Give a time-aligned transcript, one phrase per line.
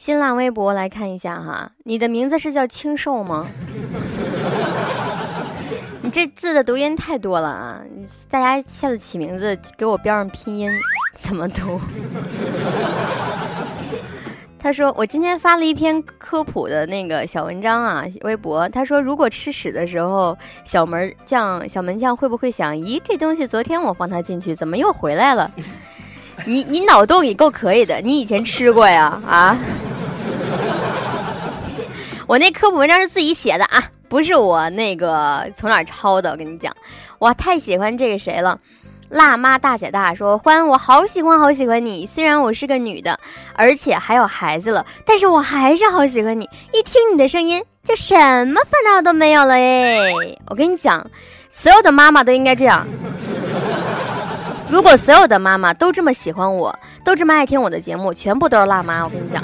[0.00, 3.46] 新浪微博来看一下哈，你的名字是叫清瘦吗？
[6.00, 7.82] 你这字的读音太多了啊！
[8.30, 10.72] 大家下次起名字给我标上拼音
[11.18, 11.78] 怎么读？
[14.58, 18.66] 他说我今天发了一篇科普的那个小文章啊，微博。
[18.70, 25.50] 他说如果吃屎的时候，小门将小门将会不会想，咦，这东西昨天我放它进去，怎么又回来了？
[26.46, 29.20] 你你脑洞也够可以的，你以前吃过呀？
[29.26, 29.58] 啊？
[32.30, 36.30] 我那科普文章是自己写的啊，不是我那个从哪抄的。
[36.30, 36.72] 我跟你讲，
[37.18, 38.56] 我太喜欢这个谁了，
[39.08, 42.06] 辣妈大姐大说欢，我好喜欢好喜欢你。
[42.06, 43.18] 虽然我是个女的，
[43.54, 46.48] 而且还有孩子了，但是我还是好喜欢你。
[46.72, 48.14] 一听你的声音，就什
[48.46, 50.12] 么烦恼都没有了哎。
[50.46, 51.04] 我跟你讲，
[51.50, 52.86] 所有的妈妈都应该这样。
[54.68, 56.72] 如果所有的妈妈都这么喜欢我，
[57.04, 59.02] 都这么爱听我的节目，全部都是辣妈。
[59.02, 59.42] 我跟你讲。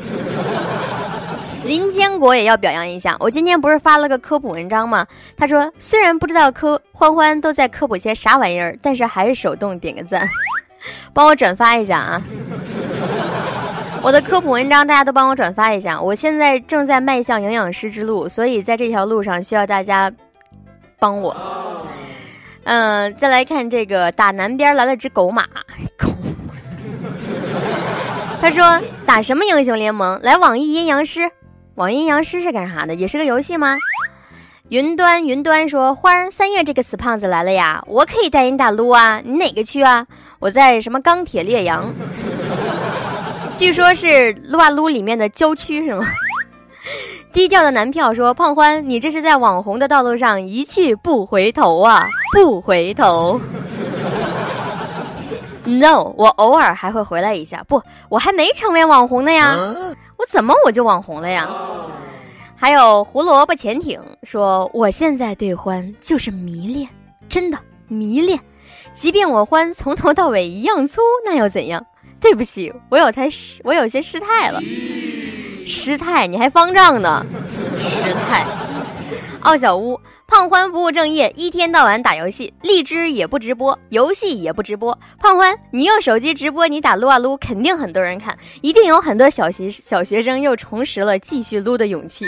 [1.67, 5.05] 林坚果也要表扬一下，我今天不是发了个科普文章吗？
[5.37, 10.29] 他说虽然不知道科欢欢都在科普些啥玩意儿，但是还是手动点个赞，
[11.13, 12.23] 帮我转发一下啊！
[14.01, 20.13] 我的科普文章大家都帮我转发一下，我现在正在迈向营养师之路，所以在这条路上需要大家
[21.01, 21.37] 帮我。
[22.63, 25.45] 嗯，再来看这个打南边来了只狗马，
[25.99, 26.09] 狗。
[28.41, 30.21] 他说打什么英雄联盟？
[30.23, 31.29] 来网易阴阳师。
[31.77, 32.95] 网阴阳师是干啥的？
[32.95, 33.77] 也是个游戏吗？
[34.71, 40.07] 云端云端说花儿三月这个死胖子来了呀，我可以带你打撸啊，你哪个区啊？
[40.39, 41.85] 我在什么钢铁烈阳？
[43.55, 46.07] 据说是撸啊撸里面的郊区是吗？
[47.31, 53.39] 低调的男票说胖欢，你这是在网红的道路上一去不回头啊，不回头。
[55.65, 59.59] No，我偶尔还会回来一下，不，我还没成为网红呢呀。
[60.19, 61.49] 我怎么我就网红了呀？
[62.59, 66.89] 还有胡萝卜潜艇说，我现在对欢就是迷恋，
[67.29, 68.39] 真的迷恋。
[68.95, 71.85] 即便我欢从头到尾一样粗，那又怎样？
[72.19, 74.59] 对不起，我有太失，我有些失态了。
[75.67, 76.27] 失态？
[76.27, 77.25] 你还方丈呢？
[77.79, 78.47] 失态。
[79.41, 80.01] 奥小屋。
[80.27, 84.97] 胖欢不务正业，一天到晚打游戏，荔枝也不直播，游戏也不直播。
[85.21, 92.27] 胖欢，你用手机直播，你打撸啊撸，肯定很多人看，一定有很多小学小学生又重拾了继续撸的勇气。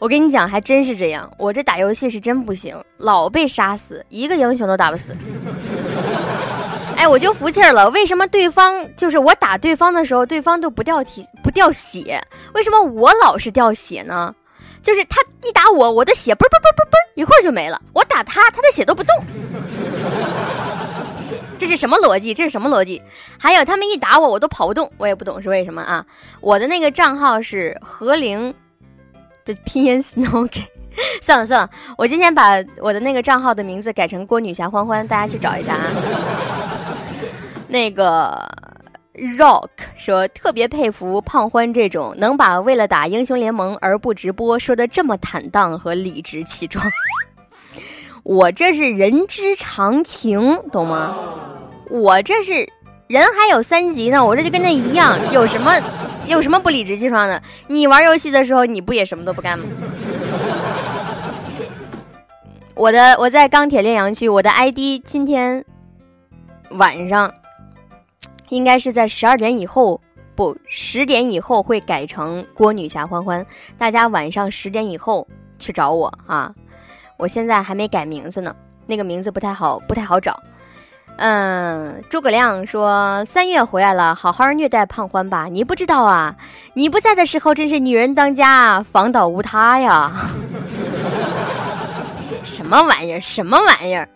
[0.00, 5.14] 我跟你讲，还真是这样，我这打游戏是真不行，老被杀死，一个英雄都打不死。
[6.96, 12.20] 哎，我就服气了，为什么对方就是我打对方的时候，对方都不掉体不掉血，
[12.54, 14.34] 为什么我老是掉血呢？
[14.84, 17.80] 就是他一打我，我的血嘣嘣嘣嘣嘣，一会儿就没了。
[17.94, 19.16] 我打他，他的血都不动。
[21.58, 22.34] 这是什么逻辑？
[22.34, 23.02] 这是什么逻辑？
[23.38, 26.04] 还有他们一打我，我都跑不动，我也不懂是为什么啊？
[26.42, 28.54] 我的那个账号是何灵
[29.46, 30.46] 的拼音 snow。
[31.22, 35.90] 算了算了，我今天把我的那个账号的名字改成郭女侠欢欢，大家去找一下啊。
[37.68, 38.38] 那个。
[39.14, 46.84] Rock 说：“特别佩服胖欢这种能把为了打英雄联盟而不直播说的这么坦荡和理直气壮。
[48.24, 51.16] 我这是人之常情，懂吗？
[51.90, 52.68] 我这是
[53.06, 55.72] 人还有三级呢，我这就跟那一样，有什么
[56.26, 57.40] 有什么不理直气壮的？
[57.68, 59.64] 你玩游戏的时候，你不也什么都不干吗？
[62.74, 65.64] 我的我在钢铁炼阳区，我的 ID 今天
[66.70, 67.32] 晚上。”
[68.54, 70.00] 应该是在十二点以后，
[70.36, 73.44] 不，十点以后会改成郭女侠欢欢。
[73.76, 75.26] 大家晚上十点以后
[75.58, 76.54] 去找我啊！
[77.16, 78.54] 我现在还没改名字呢，
[78.86, 80.40] 那个名字不太好，不太好找。
[81.16, 85.46] 嗯，诸葛亮说三月回来了，好好虐待胖欢吧。
[85.50, 86.36] 你不知道啊，
[86.74, 90.12] 你不在的时候真是女人当家，房倒无他呀。
[92.44, 93.20] 什么玩意儿？
[93.20, 94.08] 什么玩意儿？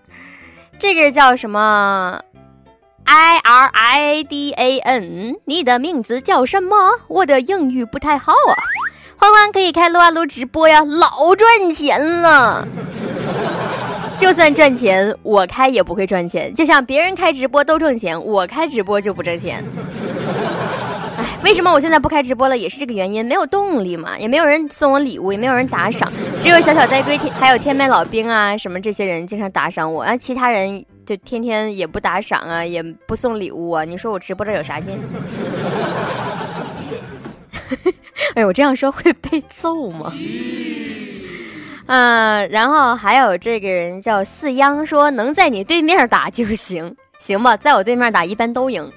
[0.79, 2.21] 这个叫什么
[3.11, 6.77] ？I R I D A N，你的名字叫什么？
[7.09, 8.53] 我的英语不太好啊。
[9.17, 12.69] 欢欢可以开撸啊撸直播呀，老赚钱了。
[14.21, 16.55] 就算赚钱，我开也不会赚钱。
[16.55, 19.65] 就像别人开直播都挣钱，我开直播就不挣钱。
[21.43, 22.59] 为什么我现在不开直播了？
[22.59, 26.13] 也是这个原因，没有动力嘛，也没有人送我礼物，也没有人打赏，
[26.43, 30.85] 只有小小呆龟还有天麦老兵啊什么这些人经常打赏我，啊，其他人。
[31.07, 34.95] 就天天也不打赏啊，也不送礼物啊，你说我直播这有啥劲？
[38.37, 40.13] 哎，我这样说会被揍吗？
[41.87, 48.93] 嗯，然后还有这个人叫四央，说能在你对面打就行，行吧，在我对面打一般都赢。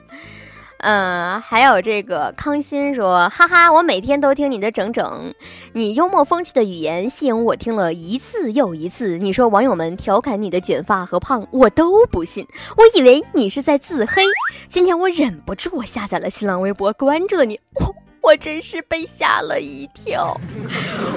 [0.81, 5.31] 嗯，还有这个康欣说，哈哈，我每天都听你的整整，
[5.73, 9.17] 你幽默风趣的语言吸引我听了一次又一次。
[9.19, 14.23] 你说网友们调侃你的卷发和胖，我都不信，我以为你是在自黑。
[14.69, 20.35] 今天我忍不住，我下载了新浪微博，关注了你，我我真是被吓了一跳。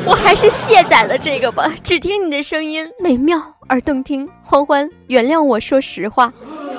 [0.04, 4.28] 我还是卸载了这个吧，只听你的声音，美妙而动听。
[4.42, 6.30] 欢欢，原谅我说实话。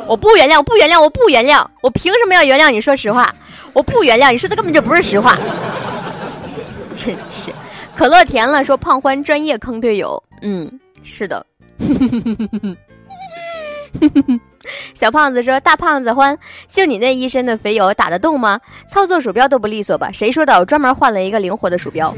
[0.08, 2.80] 我不原谅，不原谅，我不原谅，我凭什么要原谅你？
[2.80, 3.34] 说实话，
[3.74, 5.36] 我不原谅你说的根本就不是实话，
[6.96, 7.52] 真是。
[7.96, 11.46] 可乐甜了，说胖欢专业坑队友，嗯，是的。
[14.94, 16.38] 小胖子说大胖子欢，
[16.70, 18.60] 就你那一身的肥油打得动吗？
[18.90, 20.12] 操作鼠标都不利索吧？
[20.12, 20.54] 谁说的？
[20.60, 22.14] 我专门换了一个灵活的鼠标。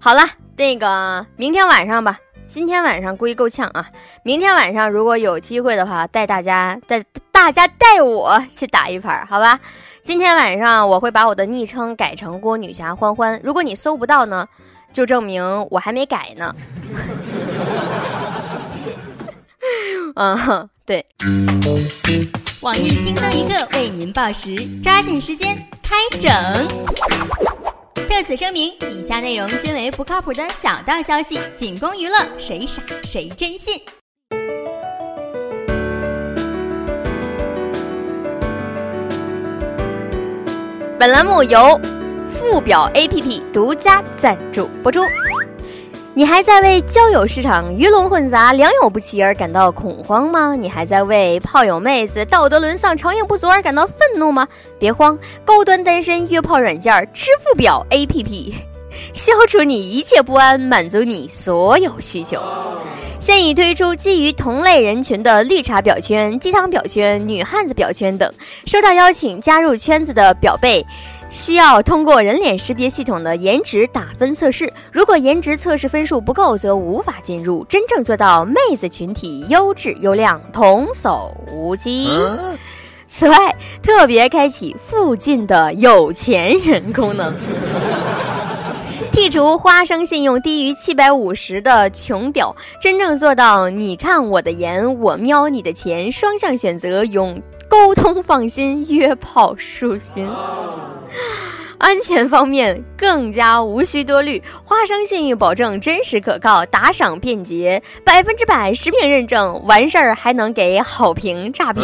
[0.00, 0.22] 好了，
[0.56, 2.18] 那个明天晚上吧。
[2.52, 3.88] 今天晚上估计够呛啊！
[4.22, 7.02] 明天晚上如果有机会的话，带大家带
[7.32, 9.58] 大家带我去打一盘，好吧？
[10.02, 13.40] 今天晚上我会把我的昵称改成郭女侠欢欢。
[13.42, 14.46] 如果你搜不到呢，
[14.92, 16.54] 就证明我还没改呢。
[20.16, 21.06] 嗯，对。
[22.60, 26.30] 网易轻松一刻为您报时，抓紧时间开整。
[28.08, 33.80] 特此声明，以下内容均为不靠谱的小道消息，仅供娱乐，谁傻谁真信。
[40.98, 41.80] 本栏目由
[42.30, 45.00] 付表 APP 独家赞助播出。
[46.14, 50.54] 你还在为交友市场鱼龙混杂、良莠不齐而感到恐慌吗？
[50.54, 54.46] 你还在为炮友妹子道德沦丧、长硬不足而感到愤怒吗？
[54.78, 58.52] 别慌，高端单身约炮软件儿支付表 APP，
[59.14, 62.38] 消除你一切不安，满足你所有需求。
[63.18, 68.30] 现已推出基于同类人群的绿茶表圈、鸡汤表圈、女汉子表圈等，
[68.66, 70.84] 收到邀请加入圈子的表妹。
[71.32, 77.64] 需要通过人脸识别系统的颜值打分测试，如果颜值测试分数不够，则无法进入。
[77.64, 82.10] 真正做到妹子群体优质优良，童叟无欺。
[83.08, 87.34] 此外，特别开启附近的有钱人功能，
[89.10, 100.28] 剔除花生信用低于七百五十的穷屌，真正做到你看我的颜，我瞄你的钱，双向选择，用沟通放心，约炮舒心。
[101.78, 111.82] 安全方面更加无需多虑，花生信誉保证真实可靠，打赏便捷，百分之百实名认证，完事儿还能给好评差评，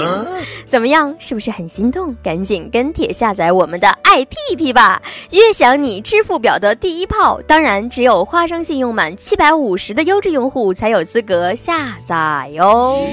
[0.65, 1.13] 怎么样？
[1.19, 2.15] 是不是很心动？
[2.23, 7.41] 赶紧跟帖下载我们的爱屁屁吧，约享你支付表的第一炮。
[7.43, 13.05] 当然，只有花生信用满七百五十的优质用户才有资格下载哟。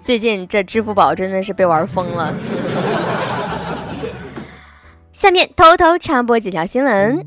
[0.00, 2.34] 最近这支付宝真的是被玩疯了。
[5.20, 7.22] 下面偷偷插播几条新闻。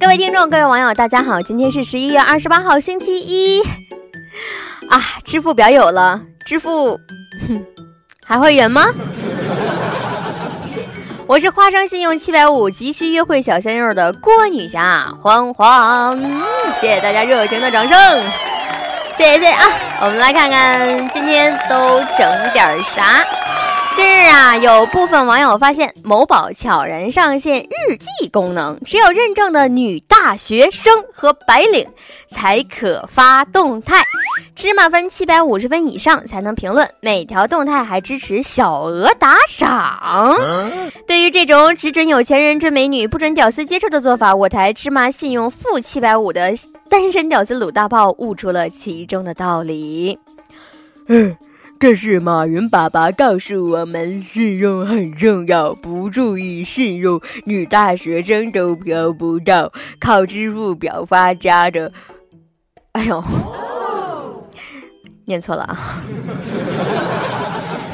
[0.00, 3.62] 各位听众，各位网友，大家好，今天是十一月二十八号，星期一。
[4.90, 6.98] 啊，支付表有了，支付，
[7.46, 7.64] 哼，
[8.26, 8.86] 还会员吗？
[11.28, 16.18] 我是花生信用七百五急需约会小鲜肉的郭女侠欢欢，
[16.80, 17.96] 谢谢大家热情的掌声。
[19.18, 19.62] 谢谢啊！
[20.00, 23.26] 我们来看看今天都整点啥。
[23.98, 31.84] 近日啊，有部分网友发现某宝悄然上线日记功能，只有认证的女大学生和白领
[32.28, 34.04] 才可发动态，
[34.54, 40.38] 芝麻分七百五十分以上才能评论，每条动态还支持小额打赏。
[41.04, 46.52] 对于这种只准有钱人追美女，不准屌丝接触的做法，我台芝麻信用负七百五的
[46.88, 50.16] 单身屌丝鲁大炮悟出了其中的道理。
[51.08, 51.36] 嗯。
[51.80, 61.92] 这是马云爸爸告诉我们，信用很重要，不注意信用，女大学生都嫖不到，靠支付表发家的。
[62.92, 63.22] 哎呦，
[65.24, 66.02] 念错了啊！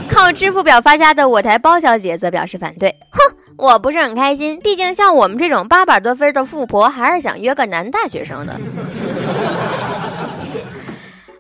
[0.09, 2.89] 靠支付表发家的我台包小姐则表示反对。
[3.11, 8.59] 哼，我不是很开心，毕竟像我们这种八百多分的富婆，还是想约个男大学生的。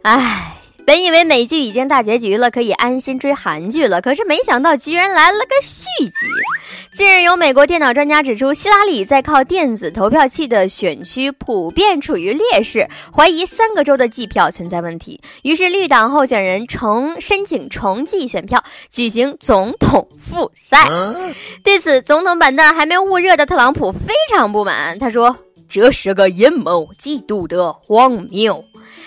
[0.03, 0.54] 唉。
[0.87, 6.13] 本以为美剧已经大结局了，可以安心追韩剧了，可是没想到居然来了个续集。
[6.93, 15.21] 近日，有美国电脑专家指出，希拉里在靠电子投票器的选区普遍处于劣势，怀疑三个州的计票存在问题。
[15.43, 20.87] 于是，绿党候选人重申请重计选票，举行总统复赛。
[21.65, 25.35] 对此，总统板凳还没捂热的特朗普非常不满，他说
[25.67, 28.63] ：“这是个阴谋，极度的荒谬。”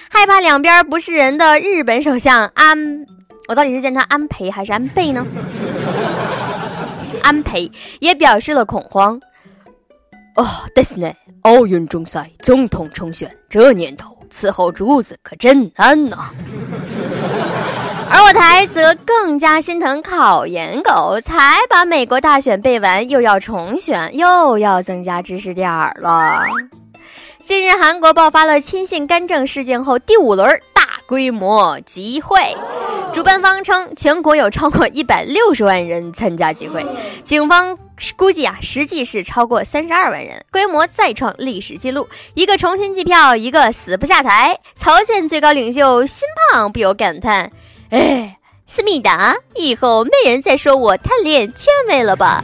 [0.09, 3.05] 害怕两边不是人的日本首相安，
[3.47, 5.25] 我到底是叫他安培还是安倍呢？
[7.23, 9.19] 安培也表示了恐慌。
[10.35, 11.11] 哦，但是呢，
[11.41, 16.29] 奥运中赛、总统重选，这年头伺候主子可真难呐。
[18.09, 26.39] 而我台则更加心疼考研狗，才把美国大选背完，又要重选，又要增加知识点儿了。
[27.47, 32.37] 近日，韩国爆发了亲信干政事件后，第五轮大规模集会，
[33.13, 36.85] 主办方称全国有超过一百六十万人参加集会，
[37.23, 37.79] 警方
[38.17, 42.09] 估计啊，实际是超过三十二万人，规模再创历史记录。
[42.33, 44.59] 一个重新计票，一个死不下台。
[44.75, 47.49] 朝鲜最高领袖辛胖不由感叹
[47.91, 48.37] ：“哎，
[48.67, 52.43] 思密达，以后没人再说我贪恋权位了吧？”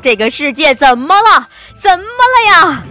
[0.00, 1.48] 这个世界怎么了？
[1.76, 2.82] 怎么了呀？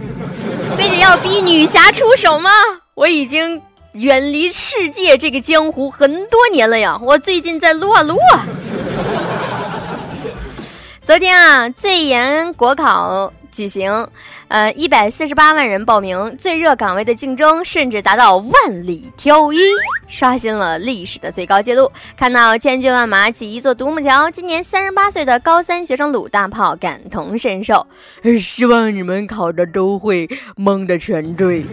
[0.76, 2.50] 非得要逼女侠出手吗？
[2.94, 3.60] 我已经
[3.92, 6.98] 远离世界这个江湖很多年了呀！
[7.02, 8.46] 我最近在撸啊撸啊。
[11.02, 14.08] 昨天啊，最严国考举行。
[14.54, 19.58] 呃，一百四十八万人报名，最热岗位的竞争甚至达到万里挑一，
[20.06, 21.90] 刷新了历史的最高纪录。
[22.16, 27.84] 看到千军万马挤一座独木桥，今年三十八岁的高三学生鲁大炮感同身受，
[28.40, 31.64] 希望你们考的都会蒙的全对。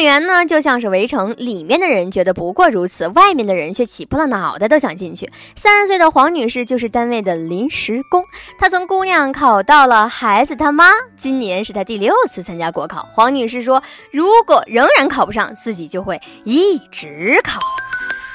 [0.00, 5.30] 公务员呢，就像是围城，里面的人觉得不过如此，外面的人却挤破了脑袋都想进去。
[5.54, 8.24] 三十岁的黄女士就是单位的临时工，
[8.58, 10.86] 她从姑娘考到了孩子他妈，
[11.18, 13.06] 今年是她第六次参加国考。
[13.12, 17.60] 黄女士说，如果仍然考不上，自己就会一直考。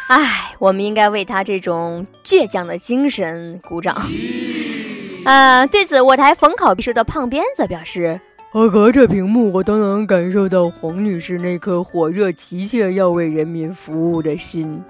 [0.10, 4.07] 唉，我们应该为她这种倔强的精神鼓掌。
[5.25, 8.22] 呃，对此，我台逢考必输的胖鞭则表示。
[8.55, 14.81] 我隔着屏幕，我都能感受到黄女士那颗火热、急切要为人民服务的心。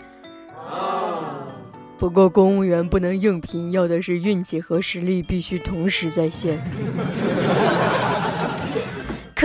[1.98, 6.60] 不过，公务员不能硬拼，要的是运气和实力必须同时在线。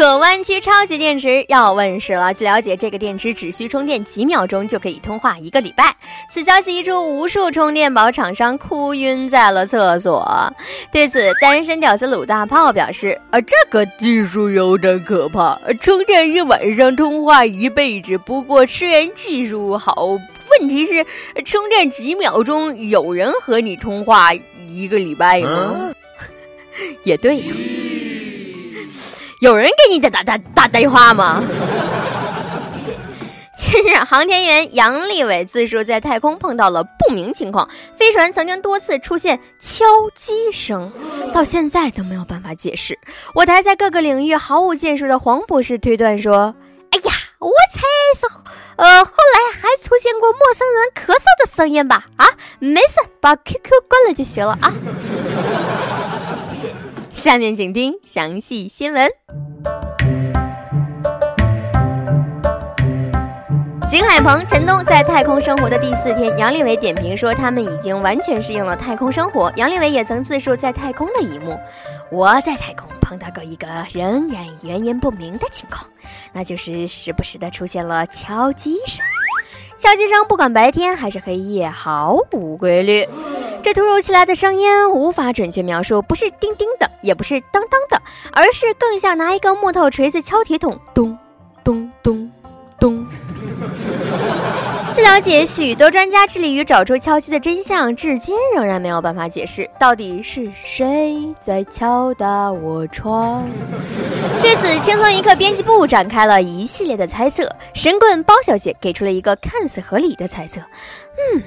[0.01, 2.33] 可弯曲超级电池要问世了。
[2.33, 5.95] 据了解，这个电池只需充电几秒钟就可以通话一个礼拜。
[6.27, 10.27] 此消息一出，无数充电宝厂商哭晕在了厕所。
[10.91, 18.17] 对此，单身屌丝鲁大炮表示：“啊，这个技术有点可怕，充电一晚上，通话一辈子。
[18.17, 20.19] 不过，虽然技术好，
[20.59, 21.05] 问题是
[21.45, 24.33] 充电几秒钟，有人和你通话
[24.67, 25.93] 一个礼拜吗？
[27.05, 27.45] 也对呀。”
[29.41, 31.43] 有人给你打打打打电话吗？
[33.57, 37.67] 近日，航天员杨利伟自述在太空碰到了不明情况，
[37.97, 40.93] 飞船曾经多次出现敲击声，
[41.33, 42.99] 到现在都没有办法解释。
[43.35, 46.55] 我台在各个领域毫无建树的黄博士推断说
[46.93, 47.81] ：“哎呀，我猜
[48.15, 48.27] 是，
[48.77, 52.05] 呃，后来还出现过陌生人咳嗽的声音吧？
[52.17, 52.27] 啊，
[52.59, 54.71] 没事，把 QQ 关了就行了啊。”
[57.21, 59.07] 下面请听详细新闻。
[63.91, 69.53] 景海鹏、陈东在太空生活的第四天，杨利伟点评说，他们已经完全适应了太空生活。
[69.57, 71.59] 杨利伟也曾自述在太空的一幕：
[72.11, 75.85] 我在太空碰到过一个仍然原因不明的情况，
[76.33, 79.05] 那就是时不时的出现了敲击声。
[79.79, 83.07] 敲击声不管白天还是黑夜，毫无规律。
[83.63, 88.03] 这突如其来的声音无法准确描述，不是叮叮的，也不是当当的，
[88.33, 91.17] 而是更像拿一个木头锤子敲铁桶，咚
[91.63, 92.31] 咚咚。
[95.21, 103.45] 且，许多专家致力于找出敲击的真相，至今仍然没有办法解释到底是谁在敲打我窗。
[104.41, 107.49] 对此，轻松一刻编辑部展开了一系列的猜测。
[107.75, 110.61] 神棍包小姐给出了一个看似合理的猜测：
[111.35, 111.43] 嗯，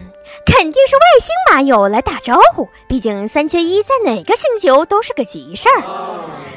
[0.46, 5.84] 肯定是外星马友来打招呼，毕竟三缺一在哪个星球都是个急事儿。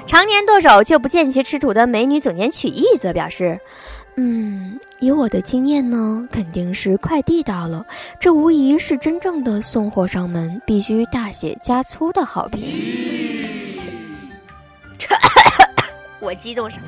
[0.06, 3.58] 常年剁手却不见其吃土的美女总监曲艺则表示。
[4.18, 7.84] 嗯，以我的经验呢，肯定是快递到了，
[8.18, 12.62] 这无疑是真正的送货上门，必须大写加粗的好评。
[16.18, 16.86] 我激动什么？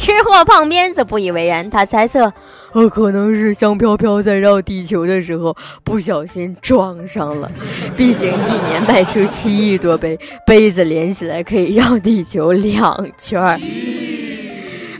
[0.00, 2.32] 吃货胖边则不以为然，他猜测，
[2.72, 5.54] 呃，可能是香飘飘在绕地球的时候
[5.84, 7.52] 不小心撞上了，
[7.98, 13.60] 毕竟一年卖出七亿多杯，杯子连起来可以绕地球两圈儿。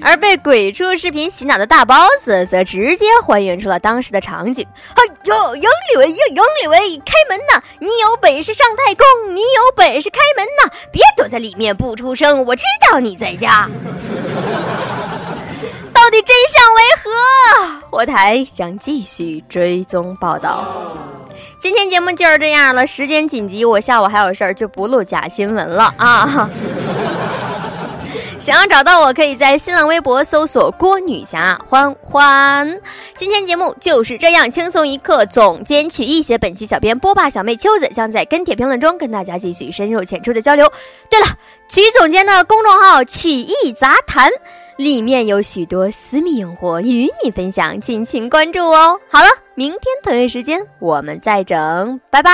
[0.02, 4.66] 而被鬼畜视频洗脑的大 boss 则直接还原出了当时的场景。
[4.95, 7.62] 哎呦，杨利伟呀，杨李维，开门呐！
[7.78, 10.73] 你有本事上太空，你有本事开门呐！
[10.92, 13.66] 别躲在里面不出声，我知道你在家。
[16.11, 17.87] 到底真相为何？
[17.93, 20.67] 我台将继续追踪报道。
[21.61, 26.50] 今天节目就是这样了，时间紧急，我下午还有事儿，就不录假新闻了啊。
[28.40, 32.81] 想要找到我，可以在新浪微博搜索“郭女侠欢欢”。
[33.14, 40.73] 今天节目就是这样，轻松一刻总监曲艺写，本期小编波霸小妹秋子将在跟帖评论中跟大家继续深入浅出的交流。
[41.09, 41.26] 对了，
[41.69, 44.29] 曲总监的公众号“曲艺杂谈”
[44.81, 48.99] 里面有许多私密硬货与你分享，敬请关注哦。
[49.11, 52.31] 好了，明天同一时间我们再整，拜拜。